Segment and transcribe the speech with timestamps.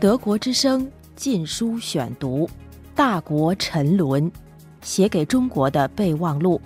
[0.00, 2.46] 德国之声禁书选读，
[2.94, 4.32] 《大国沉沦：
[4.80, 6.58] 写给中国的备忘录》，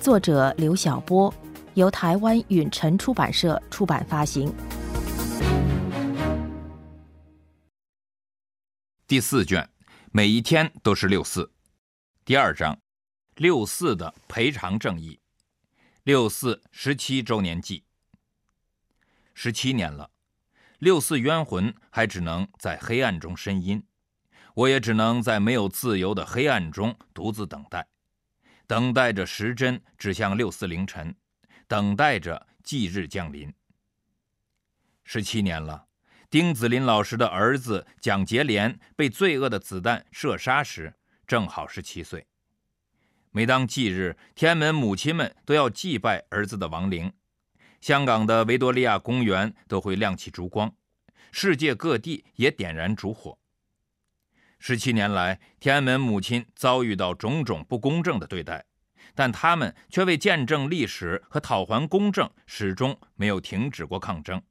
[0.00, 1.34] 作者刘晓波，
[1.74, 4.54] 由台湾允晨出版社出版发行。
[9.08, 9.68] 第四卷，
[10.12, 11.50] 每一天都是六四。
[12.24, 12.78] 第二章，
[13.34, 15.18] 六四的赔偿正义。
[16.04, 17.82] 六四十七周年祭，
[19.34, 20.08] 十七年了。
[20.78, 23.82] 六四冤魂还只能在黑暗中呻吟，
[24.54, 27.86] 我也只能在没有自由的黑暗中独自等待，
[28.66, 31.14] 等待着时针指向六四凌晨，
[31.66, 33.52] 等待着忌日降临。
[35.04, 35.86] 十七年了，
[36.28, 40.92] 丁子霖老师的儿子蒋捷莲被罪恶的子弹射杀时，
[41.26, 42.26] 正好十七岁。
[43.30, 47.12] 每当忌日，天安门母亲们都要祭拜儿子的亡灵。
[47.86, 50.74] 香港的维多利亚公园都会亮起烛光，
[51.30, 53.38] 世界各地也点燃烛火。
[54.58, 58.66] 十七年来，天安门母亲遭遇到种种不公正的对待，
[59.14, 64.42] 但他们却为见证历史和讨还公正，始终没有停止过抗争。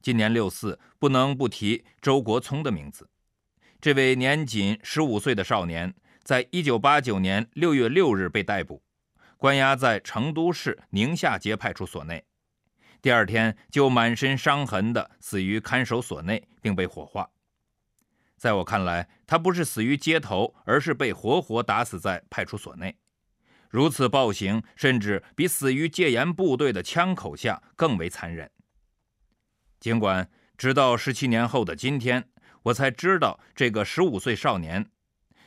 [0.00, 3.10] 今年六四，不能不提周国聪的名字。
[3.78, 8.82] 这位年仅十五岁的少年，在一九八九年六月六日被逮捕。
[9.46, 12.24] 关押在成都市宁夏街派出所内，
[13.00, 17.30] 第二天就满身伤痕的死于看守所内，并被火化。
[18.36, 22.98] 在我看来，他不是死于街头，而是被活活打死在派出所内。
[23.70, 28.50] 如此暴行，甚至比死于戒严部队的枪口下更为残忍。
[29.78, 32.28] 尽管直到十七年后的今天，
[32.64, 34.90] 我才知道这个十五岁少年。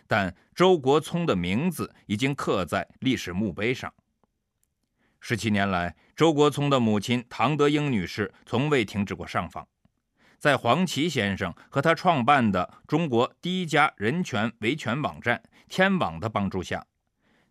[0.07, 3.93] 但周国聪的名字已经刻在历史墓碑上。
[5.21, 9.65] 十七年来，周国聪的母亲唐德英女士从未停止过上访。
[10.37, 16.85] 在黄奇先生和他创办的中国第一家人权维权网站“天网”的帮助下，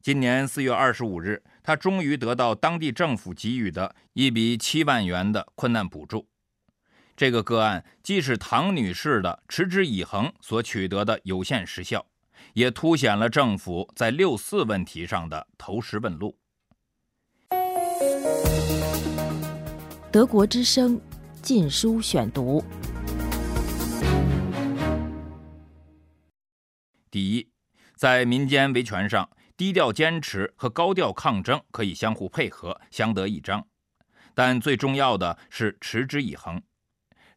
[0.02, 6.28] 今年四月二十五日，他终于得到当地政府给予的一笔七万元的困难补助。
[7.16, 12.04] 这个个案既是唐女士的持之以恒所取得的有限实效。
[12.54, 16.36] 也凸显了政府在六四问题上的投石问路。
[20.10, 21.00] 德国之声
[21.42, 22.64] 禁书选读：
[27.10, 27.48] 第一，
[27.94, 33.60] 在民间维权上，低调坚持和高调抗争可以相互配合，相得益彰；
[34.34, 36.60] 但最重要的是持之以恒。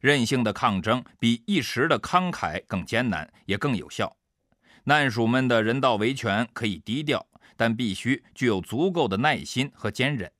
[0.00, 4.16] 任性的抗争比一时的慷慨更艰难，也更有效。
[4.84, 7.26] 难属们的人道维权可以低调，
[7.56, 10.30] 但必须具有足够的耐心和坚韧。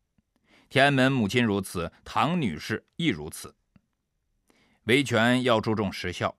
[0.69, 3.55] 天安门母亲如此，唐女士亦如此。
[4.85, 6.37] 维权要注重实效，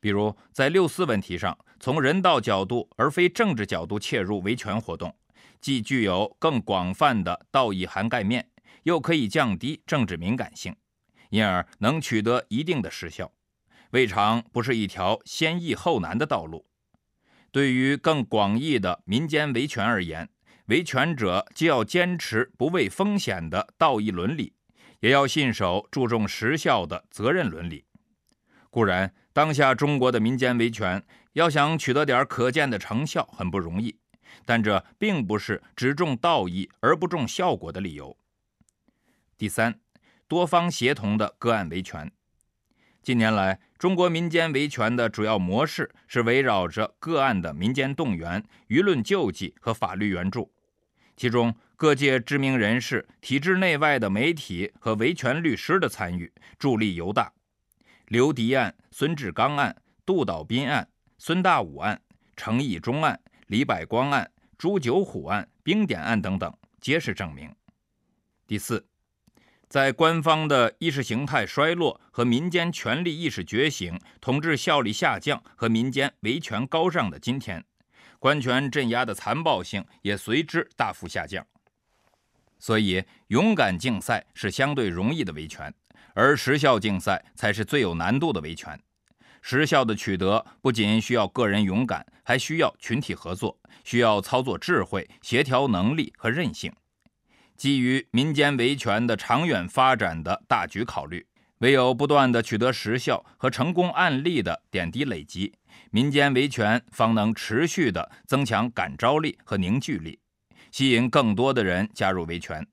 [0.00, 5.16] 比如在六四问题上，从人道角度而非政治角度切入维权活动，
[5.60, 8.46] 既具有更广泛的道义涵盖面，
[8.82, 10.76] 又可以降低政治敏感性，
[11.30, 13.32] 因而能取得一定的实效，
[13.92, 16.66] 未尝不是一条先易后难的道路。
[17.54, 20.28] 对于更广义的民间维权而言，
[20.66, 24.54] 维权者既要坚持不畏风险的道义伦理，
[24.98, 27.84] 也要信守注重实效的责任伦理。
[28.70, 31.00] 固然，当下中国的民间维权
[31.34, 33.96] 要想取得点可见的成效很不容易，
[34.44, 38.16] 但这并不是只重道义而不重效果的理由。
[39.38, 39.78] 第三，
[40.26, 42.10] 多方协同的个案维权。
[43.04, 50.50] 近年来，中国民间维权的主要模式是围绕着个案的民间动员、舆论救济和法律援助。
[51.14, 57.30] 其中，各界知名人士、体制内外的媒体和维权律师的参与助力尤大。
[58.06, 59.76] 刘迪案、孙志刚案、
[60.06, 60.88] 杜导斌案、
[61.18, 62.00] 孙大武案、
[62.34, 66.50] 程义忠案、李百光案、朱九虎案、冰点案等等，
[66.80, 67.54] 皆是证明。
[68.46, 68.82] 第四。
[69.74, 77.64] 在官方的意识形态衰落和民间权力意识觉醒、统治效力下降和民间维权高涨的今天，
[78.20, 81.44] 官权镇压的残暴性也随之大幅下降。
[82.56, 85.74] 所以，勇敢竞赛是相对容易的维权，
[86.14, 88.80] 而实效竞赛才是最有难度的维权。
[89.42, 96.72] 实效的取得不仅需要个人勇敢，还需要群体合作，需要操作智慧、协调能力和韧性。
[97.56, 101.24] 基于民间维权的长远发展的大局考虑，
[101.58, 105.52] 唯有不断的取得实效和成功案例的点滴累积，
[105.90, 110.18] 民间维权方能持续的增强感召力和凝聚力，
[110.72, 112.66] 吸引更多的人加入维权，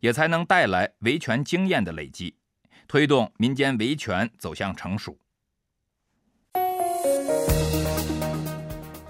[0.00, 2.34] 也才能带来维权经验的累积，
[2.88, 5.16] 推动民间维权走向成熟。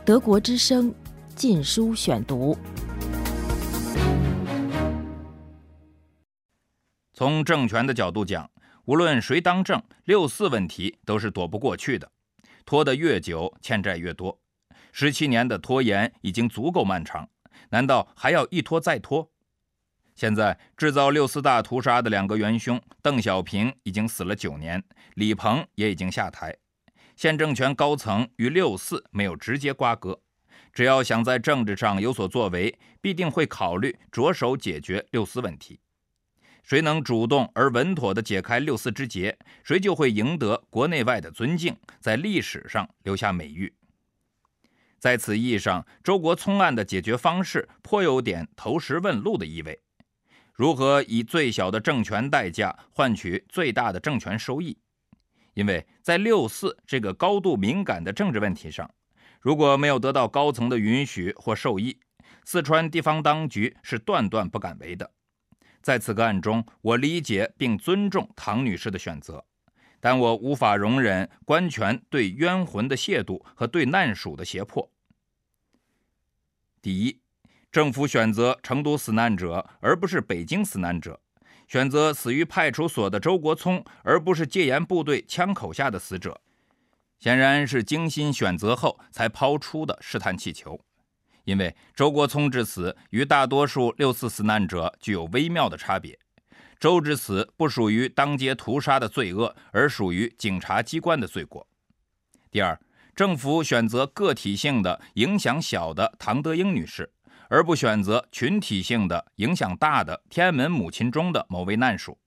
[0.05, 0.91] 德国之声
[1.35, 2.55] 《禁书选读》。
[7.17, 8.51] 从政权的角度讲，
[8.87, 12.11] 无论谁当政，六四问题都是躲不过去的。
[12.67, 14.37] 拖得越久，欠债越多。
[14.91, 17.29] 十七年的拖延已经足够漫长，
[17.71, 19.31] 难道还要一拖再拖？
[20.17, 24.83] 现在制造六四大屠杀的两个元凶邓小平已经死了九年，
[25.15, 26.57] 李鹏也已经下台，
[27.15, 30.21] 现政权高层与六四没有直接瓜葛，
[30.73, 35.79] 只要想在政治上有所作为，必定会考虑着手解决六四问题。
[36.65, 43.73] 谁能主动而稳妥地解开六四之结，谁就会赢得国内外的尊敬，在历史上留下美誉。
[44.99, 49.79] 在此意义上，周国聪案的解决方式颇有点投石问路的意味。
[50.55, 54.79] 如何以最小的政权代价换取最大的政权收益？
[55.53, 58.91] 因为在六四这个高度敏感的政治问题上，
[59.41, 61.99] 如果没有得到高层的允许或授意，
[62.45, 65.11] 四川地方当局是断断不敢为的。
[65.85, 69.45] 在此个案中，我理解并尊重唐女士的选择。
[70.01, 74.91] 但我无法容忍官权对冤魂的亵渎和对难属的胁迫。
[76.81, 77.21] 第一，
[77.71, 81.21] 政府选择成都死难者而不是北京死难者，
[81.69, 86.41] 选择死于派出所的周国聪而不是戒严部队枪口下的死者，
[87.19, 90.81] 显然是精心选择后才抛出的试探气球。
[91.45, 96.19] 因为周国聪之死与大多数六四死难者具有微妙的差别。
[96.81, 101.67] 周之死不属于当街屠杀的罪恶，而属于警察机关的罪过。
[102.51, 102.79] 第二，
[103.15, 107.11] 政府选择个体性的影响小的唐德英女士，
[107.49, 112.19] 而不选择群体性的影响大的天安门母亲中的某位难属，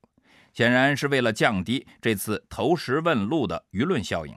[0.54, 4.36] 显然是为了降低这次投石问路的舆论效应。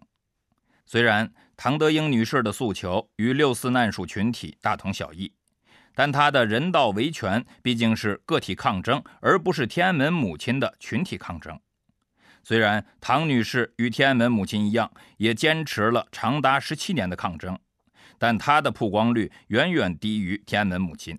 [0.85, 5.31] 虽然唐德英女士的诉求与六四难属群体大同小异。
[5.95, 11.61] 但她的人道维权毕竟是个体抗争，而不是天安门母亲的群体抗争。
[12.43, 17.59] 虽然唐女士与天安门母亲一样，也坚持了长达十七年的抗争，
[18.17, 21.19] 但她的曝光率远远低于天安门母亲。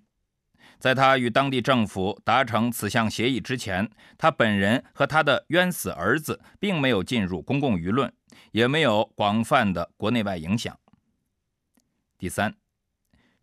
[0.80, 8.12] 在她与当地政府达成此项协议之前，她本人和她的冤死儿子并没有进入公共舆论，
[8.52, 10.78] 也没有广泛的国内外影响。
[12.18, 12.54] 第三。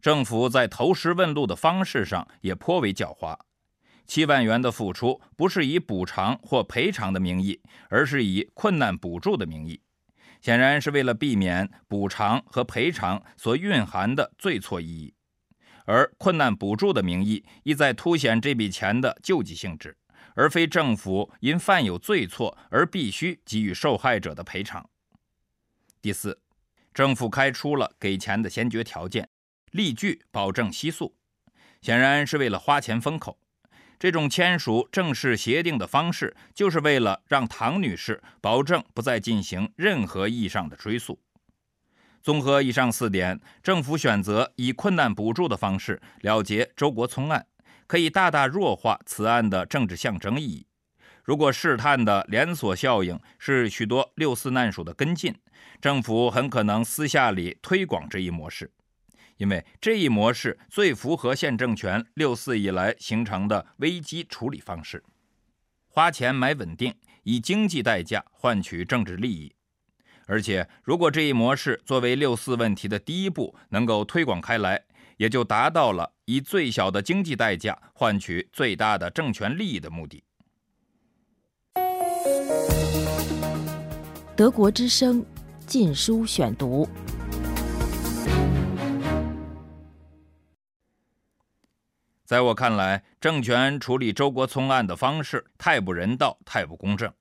[0.02, 3.38] 政府在投石问路的方式上也颇为狡猾。
[4.08, 9.82] 七万元的付出不是以补偿或赔偿的名义，而是以困难补助的名义，
[10.40, 15.14] 显然是为了避免补偿和赔偿所蕴含的罪错意义，
[15.84, 19.98] 而困难补助的名义意在凸显这笔钱的救济性质，
[20.40, 24.90] 而非政府因犯有罪错而必须给予受害者的赔偿。
[26.02, 26.40] 第四，
[26.94, 29.28] 政府开出了给钱的先决条件。
[29.72, 31.14] 例句保证息诉，
[31.82, 33.38] 显然是为了花钱封口。
[34.00, 41.20] 这种签署正式协定的方式，就是为了让唐女士保证不再进行任何意义上的追诉。
[42.22, 47.46] 综合以上四点，政府选择以困难补助的方式了结周国聪案，
[47.90, 50.68] 可以大大弱化此案的政治象征意义。
[51.24, 55.36] 如果试探的连锁效应是许多六四难属的跟进，
[55.82, 58.72] 政府很可能私下里推广这一模式。
[59.38, 65.04] 因为这一模式最符合现政权六四以来形成的危机处理方式：
[65.88, 66.94] 花钱买稳定，
[67.24, 69.56] 以经济代价换取政治利益。
[70.28, 74.84] 而且，如果这一模式作为六四问题的第一步能够推广开来，
[75.20, 80.24] 也就达到了以最小的经济代价换取最大的政权利益的目的。
[84.34, 85.22] 德国之声
[85.66, 86.86] 《禁书选读》。
[92.24, 97.12] 在我看来，政权处理周国聪案的方式太不人道、太不公正，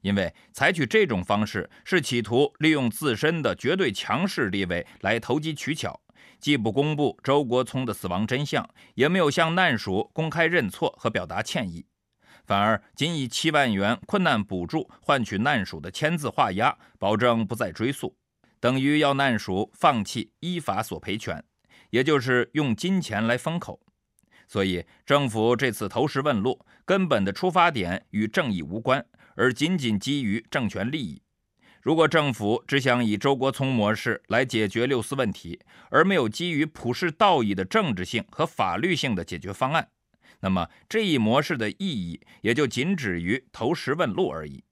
[0.00, 6.00] 因为采取这种方式是企图利用自身的绝对强势地位来投机取巧，
[6.38, 11.86] 既不公布周国聪的死亡真相，也没有向难属公开认错和表达歉意，
[12.44, 18.16] 反而仅以七万元困难补助换取难属的签字画押，保证不再追诉，
[18.60, 21.42] 等于要难属放弃依法索赔权，
[21.90, 23.80] 也就是用金钱来封口。
[24.48, 31.20] 所以，政府这次投石问路，根本的出发点与正义无关，而仅仅基于政权利益。
[31.86, 39.88] 如果政府只想以周国聪模式来解决六四问题，而没有基于普世道义的政治性和法律性的解决方案，
[40.40, 44.64] 那么这一模式的意义也就仅止于投石问路而已，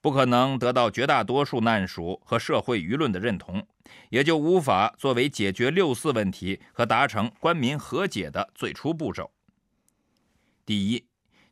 [0.00, 3.66] 不可能得到绝大多数难属和社会舆论的认同，
[4.10, 9.28] 也就无法作为解决六四问题和达成官民和解的最初步骤。
[10.64, 11.04] 第一，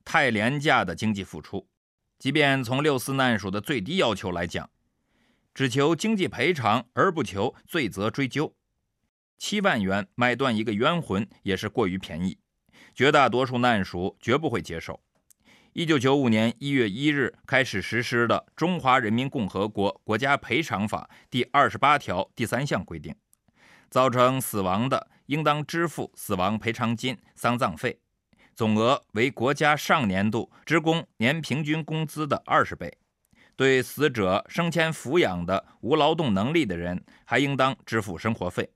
[0.05, 1.67] 太廉价的经济付出，
[2.21, 4.71] 即便从六四难属的最低要求来讲，
[5.59, 8.55] 只求经济赔偿而不求罪责追究，
[9.38, 12.38] 七万元买断一个冤魂也是过于便宜，
[12.95, 15.03] 绝大多数难属绝不会接受。
[15.73, 23.12] 一九九五年一月一日开始实施的《中华人民共和国国家赔偿法》第二十八条第三项规定，
[23.91, 27.99] 造成死亡的应当支付死亡赔偿金、丧葬费，
[28.55, 32.97] 总额为国家上年度职工年平均工资的二十倍。
[33.59, 38.71] 对死者生前抚养的无劳动能力的人，还应当支付生活费。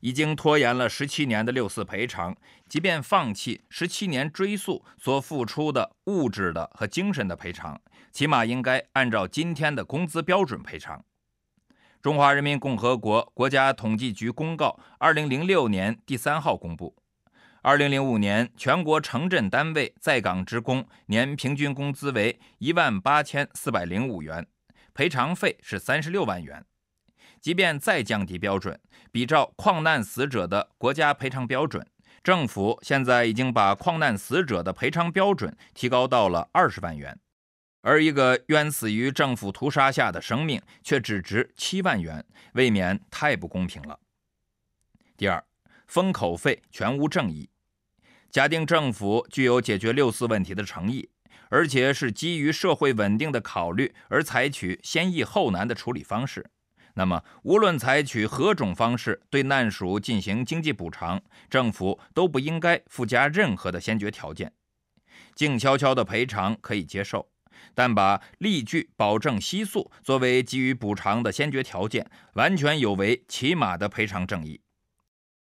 [0.00, 2.36] 已经拖延了十七年的六四赔偿，
[2.68, 7.80] 即便放弃十七年追溯所付出的物质的和精神的赔偿，
[8.12, 11.02] 起码应该按照今天的工资标准赔偿。
[12.02, 16.94] 中华人民共和国国家统计局公告，二零零六年第三号公布，
[17.62, 24.46] 二零零五年全国城镇单位在岗职工年平均工资为一万八千四百零五元，
[24.94, 26.64] 赔偿费是三十六万元。
[27.38, 28.80] 即便再降低标准，
[29.12, 31.86] 比照矿难死者的国家赔偿标准，
[32.22, 37.18] 政府现在已经把矿难死者的赔偿标准提高到了二十万元，
[37.82, 42.24] 而一个冤死于政府屠杀下的生命却只值七万元，
[42.54, 44.00] 未免太不公平了。
[45.18, 45.44] 第二，
[45.90, 47.50] 封口费全无正义。
[48.30, 51.10] 假定政府具有解决六四问题的诚意，
[51.48, 56.48] 而且是基于社会稳定的考虑而采取先易后难的处理方式。
[56.94, 64.52] 那么，无论采取何种方式对难属进行经济补偿，政府都不应该附加任何的先决条件。
[65.34, 67.28] 静悄悄的赔偿可以接受，
[67.74, 74.60] 但把例句保证息诉作为给予补偿的先决条件，完全有违起码的赔偿正义。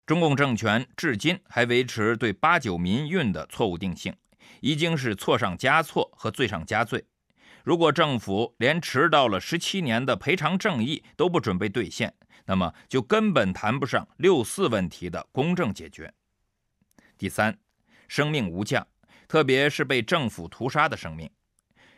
[0.05, 4.15] 中共政权至今还维持对八九民运的错误定性，
[4.61, 7.03] 已经是错上加错和罪上加罪。
[7.63, 12.13] 如果政府连迟到了十七年的赔偿正义都不准备兑现，
[12.45, 16.13] 那么就根本谈不上六四问题的公正解决。
[17.17, 17.57] 第三，
[18.07, 18.85] 生命无价，
[19.27, 21.27] 特别是被政府屠杀的生命，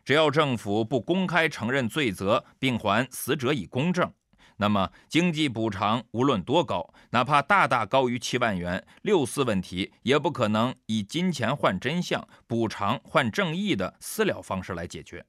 [0.05, 4.09] 只要政府不公开承认罪责并还死者以公正，
[4.57, 15.23] 那么经济补偿无论多高，哪怕大大高于七万元，六四问题也不可能以金钱换真相、补偿换正义的私了方式来解决。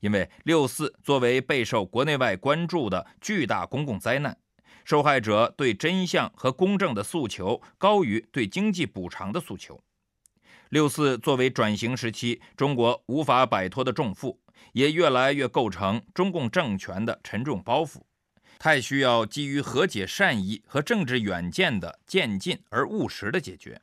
[0.00, 4.36] 因为六四作为备受国内外关注的巨大公共灾难，
[4.84, 9.80] 受害者对真相和公正的诉求高于对经济补偿的诉求。
[10.70, 14.40] 六四作为转型时期中国无法摆脱的重负，
[14.72, 18.00] 也越来越构成中共政权的沉重包袱，
[18.62, 23.82] 太需要基于和解善意和政治远见的渐进而务实的解决。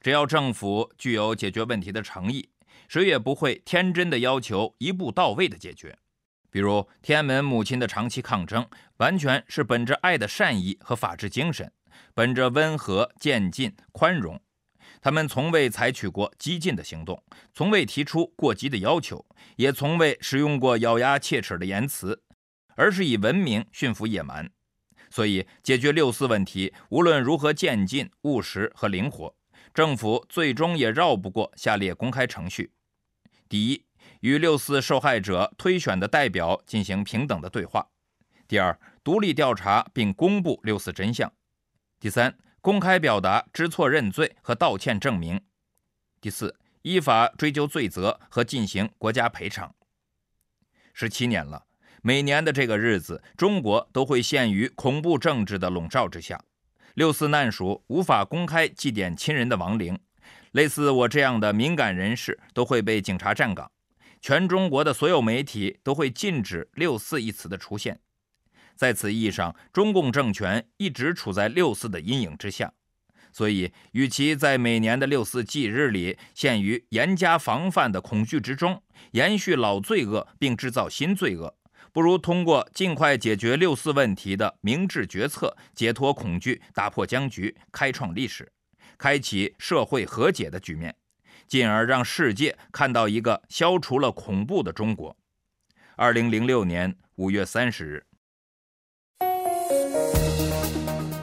[0.00, 2.48] 只要政府具有解决问题的诚意。
[2.88, 5.96] 谁也不会天真的要求一步到位的解决，
[6.50, 11.70] 比如天安门母亲的长期抗争，完全是本着爱的善意和法治精神，
[12.12, 14.40] 本着温和、渐进、宽容。
[15.00, 17.22] 他们从未采取过激进的行动，
[17.54, 22.20] 从未提出过激的要求，也从未使用过咬牙切齿的言辞，
[22.78, 24.48] 而是以文明驯服野蛮。
[25.10, 29.34] 所以，解决六四问题，无论如何渐进、务实和灵活，
[29.74, 32.70] 政府最终也绕不过下列公开程序。
[33.48, 33.84] 第一，
[34.20, 37.90] 与六四受害者推选的代表进行平等的对话；
[38.46, 41.28] 第二，独立调查并公布六四真相；
[41.98, 45.38] 第三，公开表达知错认罪和道歉证明；
[46.20, 49.74] 第四，依法追究罪责和进行国家赔偿。
[50.92, 51.64] 十七年了，
[52.02, 56.40] 每年的这个日子，中国都会陷于恐怖政治的笼罩之下，
[56.94, 59.98] 六四难属无法公开祭奠亲人的亡灵。
[60.52, 63.70] 类似我这样的敏感人士都会被警察站岗，
[64.20, 68.00] 全中国的所有媒体都会禁止“六四”一词的出现。
[68.74, 72.72] 在此意义上，中共政权一直处在“六四”的阴影之下。
[73.30, 81.54] 所以，与其在每年的六四忌日里陷于严加防范的恐惧之中，延续老罪恶并制造新罪恶，
[81.98, 88.48] 不如通过尽快解决六四问题的明智决策，解脱恐惧，打破僵局，开创历史。
[88.96, 90.94] 开启社会和解的局面，
[91.48, 95.16] 进而让世界看到一个消除了恐怖的中国。
[95.96, 98.06] 二零零六年五月三十日，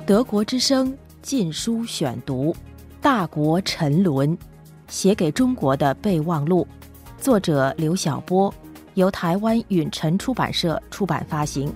[0.05, 2.51] 德国之声禁书选读
[2.99, 4.37] 《大国沉沦》，
[4.89, 6.67] 写给中国的备忘录，
[7.17, 8.53] 作者刘晓波，
[8.95, 11.71] 由台湾允晨出版社出版发行。